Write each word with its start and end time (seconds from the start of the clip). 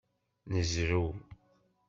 Nezrew. 0.53 1.09